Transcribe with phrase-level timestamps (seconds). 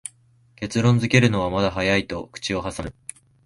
[0.55, 2.91] 結論づけるのはまだ早いと口をはさむ